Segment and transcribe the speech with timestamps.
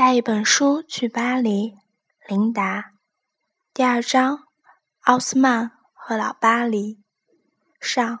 [0.00, 1.76] 带一本书去巴黎，
[2.26, 2.92] 琳达。
[3.74, 4.44] 第二章：
[5.00, 7.02] 奥斯曼和老巴黎。
[7.78, 8.20] 上。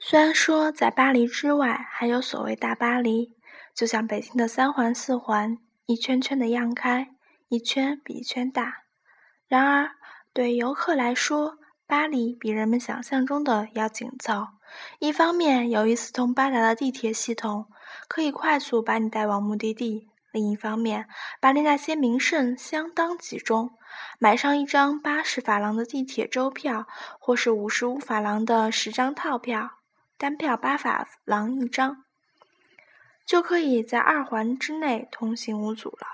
[0.00, 3.36] 虽然说在巴黎之外还有所谓大巴黎，
[3.72, 7.14] 就像北京的三环、四环，一圈圈的漾开，
[7.46, 8.82] 一圈比一圈大。
[9.46, 9.92] 然而，
[10.32, 14.48] 对游客来说，巴黎比人们想象中的要紧凑。
[14.98, 17.66] 一方面，由于四通八达的地铁系统。
[18.06, 20.08] 可以快速把你带往目的地。
[20.30, 21.08] 另一方面，
[21.40, 23.70] 巴黎那些名胜相当集中，
[24.18, 26.86] 买上一张八十法郎的地铁周票，
[27.18, 29.78] 或是五十五法郎的十张套票，
[30.16, 32.04] 单票八法郎一张，
[33.26, 36.06] 就可以在二环之内通行无阻了。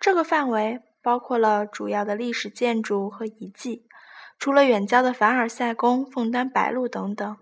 [0.00, 3.86] 这个范围包括了主要的历史建筑和遗迹，
[4.42, 7.36] 除了远郊的凡尔赛宫、枫丹白露等等。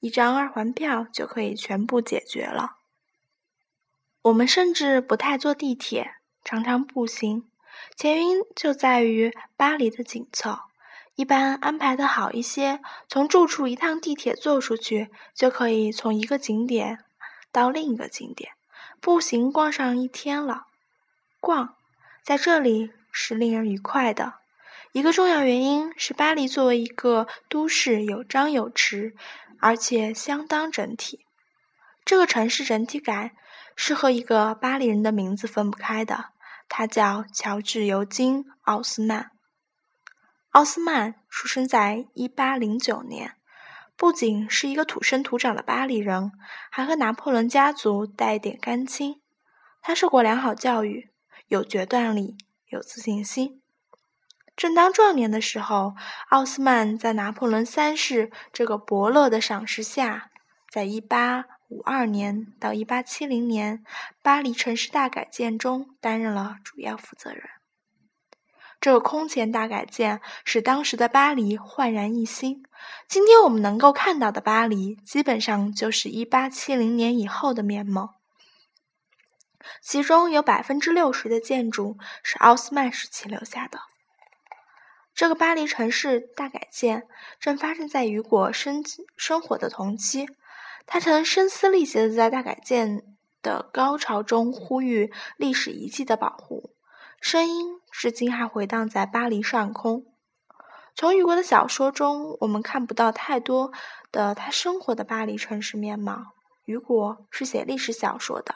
[0.00, 2.76] 一张二环票就可以全部解决了。
[4.22, 7.46] 我们甚至不太坐地铁，常常步行。
[7.94, 10.60] 前因就在于巴黎的紧凑，
[11.14, 17.04] 一般安排的好一些，从住处一趟地铁坐出去，就可以从一个景点
[17.52, 18.52] 到另一个景点，
[18.98, 20.68] 步行逛上一天了。
[21.38, 21.76] 逛
[22.24, 24.45] 在这里是令人愉快的。
[24.96, 29.12] 一个重要原因是，巴黎作为一个都市，有张有弛。
[29.60, 31.26] 而且相当整体，
[32.02, 33.32] 这个城市整体感
[33.76, 36.30] 是和一个巴黎人的名字分不开的，
[36.66, 39.32] 他叫乔治·尤金·奥斯曼。
[40.52, 43.34] 奥斯曼出生在1809年，
[43.98, 46.32] 不仅是一个土生土长的巴黎人，
[46.70, 49.20] 还和拿破仑家族带点干亲。
[49.82, 51.10] 他受过良好教育，
[51.48, 52.38] 有决断力，
[52.70, 53.60] 有自信心。
[54.56, 55.94] 正当壮年的时候，
[56.30, 60.30] 奥斯曼在拿破仑三世这个伯乐的赏识下，
[60.70, 63.84] 在1852年到1870年
[64.22, 67.42] 巴黎城市大改建中担任了主要负责人。
[68.80, 72.62] 这个空前大改建使当时的巴黎焕然一新。
[73.08, 78.14] 今天我们能够看到的巴黎，基本上就是1870年以后的面貌，
[79.82, 83.80] 其中有百分之六十的建筑是奥斯曼时期留下的。
[85.16, 87.08] 这个巴黎城市大改建
[87.40, 88.84] 正发生在雨果生
[89.16, 90.28] 生活的同期，
[90.84, 96.74] 他曾声嘶力竭的在大改建的高潮中呼吁历史遗迹的保护，
[97.18, 100.04] 声音至今还回荡在巴黎上空。
[100.94, 103.72] 从雨果的小说中，我们看不到太多
[104.12, 106.34] 的他生活的巴黎城市面貌。
[106.66, 108.54] 雨果是写历史小说的，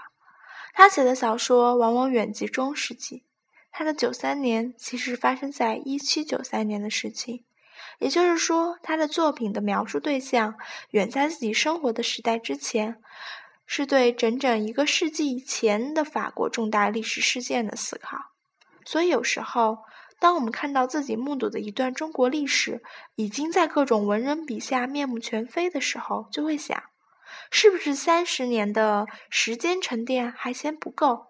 [0.75, 3.25] 他写的小说往往远及中世纪。
[3.73, 7.45] 他的九三年其实发生在一七九三年的事情，
[7.99, 10.55] 也就是说，他的作品的描述对象
[10.91, 13.01] 远在自己生活的时代之前，
[13.67, 18.19] 是对整整一个世纪以前的法国重大历史事件的思考。
[18.85, 19.79] 所以，有时候，
[20.19, 22.83] 当我们看到自己目睹的一段中国历史
[23.15, 26.83] 已经在各种文人笔下面目全非的时候，就会想，
[27.51, 31.30] 是不是三十年的时间沉淀还嫌不够？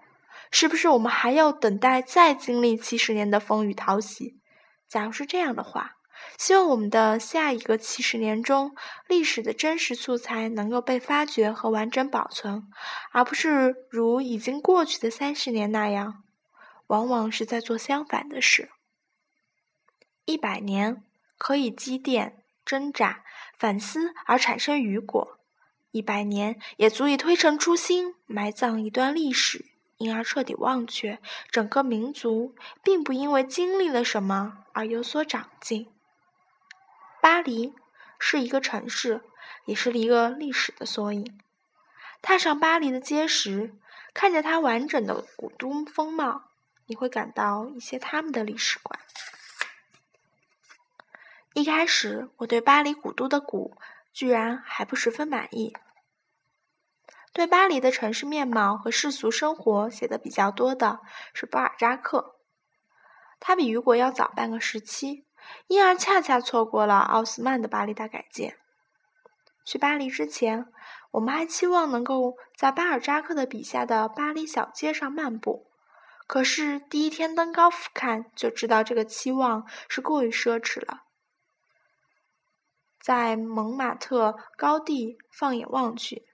[0.50, 4.40] 是不是我们还要等待再经历七十年的风雨淘洗？
[4.88, 5.92] 假如是这样的话，
[6.36, 8.74] 希望我们的下一个七十年中，
[9.06, 12.64] 历史的真实素材能够被发掘和完整保存，
[13.12, 16.24] 而不是如已经过去的三十年那样，
[16.88, 18.70] 往往是在做相反的事。
[20.24, 21.04] 一百年
[21.38, 23.24] 可以积淀、挣扎、
[23.58, 25.38] 反思而产生雨果；
[25.92, 29.66] 一百年也足以推陈出新，埋葬一段历史。
[30.00, 31.18] 因而彻底忘却，
[31.50, 35.92] 整个民族并不因为经历了什么而有所长进。
[37.20, 37.74] 巴黎
[38.18, 39.20] 是一个城市，
[39.66, 41.38] 也是一个历史的缩影。
[42.22, 43.74] 踏上巴黎的街时，
[44.14, 46.44] 看着它完整的古都风貌，
[46.86, 48.98] 你会感到一些他们的历史观。
[51.52, 53.76] 一开始，我对巴黎古都的“古”
[54.14, 55.76] 居然还不十分满意。
[57.32, 61.00] 对巴黎的城市面貌和世俗生活写的比较多的
[61.32, 62.36] 是巴尔扎克，
[63.38, 65.24] 他比雨果要早半个时期，
[65.68, 68.58] 因而恰恰错过了奥斯曼的巴黎大改建。
[69.64, 70.66] 去巴黎之前，
[71.12, 75.70] 我们还期望能够在巴尔扎克的笔下的巴黎小街上漫步，
[76.26, 81.04] 可是第一天登高俯瞰就知道这个期望是过于奢侈了。
[83.00, 86.29] 在蒙马特高地放眼望去。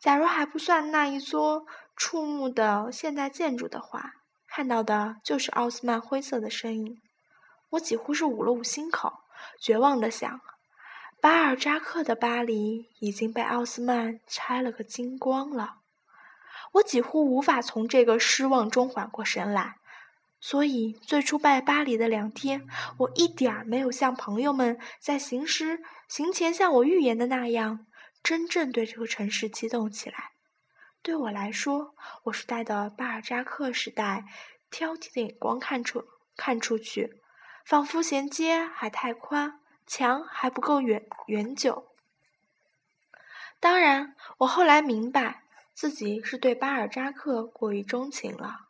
[0.00, 1.66] 假如还不算那一座
[1.96, 4.12] 触目的现代建筑的话，
[4.46, 6.98] 看到的就是奥斯曼灰色的身影。
[7.70, 9.12] 我几乎是捂了捂心口，
[9.60, 10.40] 绝望的想：
[11.20, 15.76] 巴尔扎克的巴黎已经被奥斯曼拆了个精光了。
[16.74, 19.76] 我几乎无法从这个失望中缓过神来。
[20.38, 22.68] 所以，最初拜巴黎的两天，
[22.98, 27.86] 我一点儿没有像朋友们在行时行前向我预言的那样，
[28.26, 30.32] 真正对这个城市激动起来。
[31.00, 31.94] 对我来说，
[32.24, 34.24] 我是带着巴尔扎克时代
[34.68, 36.04] 挑剔的眼光看出
[36.36, 37.22] 看出去，
[37.64, 41.86] 仿佛衔接还太宽，墙还不够远远久。
[43.60, 48.66] 当然，我后来明白，自己是对巴尔扎克过于钟情了。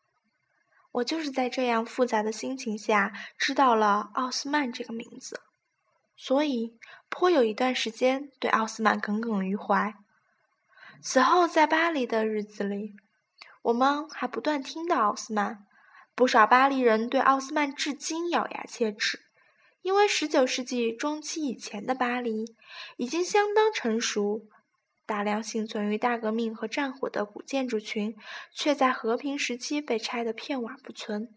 [0.93, 5.41] 我就是在这样复杂的心情下知道了奥斯曼这个名字，
[6.17, 6.79] 所以
[7.09, 9.95] 颇有一段时间对奥斯曼耿耿于怀。
[11.03, 12.95] 此后在巴黎的日子里，
[13.63, 15.67] 我们还不断听到奥斯曼，
[16.15, 19.21] 不少巴黎人对奥斯曼至今咬牙切齿，
[19.83, 22.57] 因为十九世纪中期以前的巴黎
[22.97, 24.49] 已经相当成熟。
[25.05, 28.17] 大量幸存于大革命和战火的古建筑群，
[28.53, 31.29] 却在和平时期被拆得片瓦不存，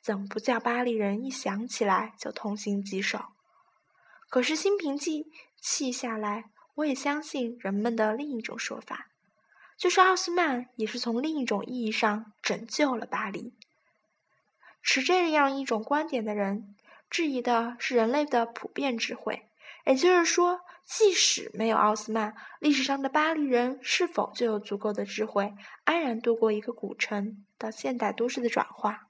[0.00, 3.18] 怎不叫巴黎人一想起来就痛心疾首？
[4.28, 6.44] 可是心平气下来，
[6.74, 9.08] 我也相信人们的另一种说法，
[9.76, 13.54] 就是奥斯曼也是从另一种意义上拯救了巴黎。
[14.82, 16.76] 持这样一种观点的人，
[17.10, 19.44] 质疑的是人类的普遍智慧。
[19.84, 25.54] 也就是说，即使没有奥斯曼，历史上的巴黎人是否就有足够的智慧，
[25.84, 29.07] 安然度过一个古城到现代都市的转化？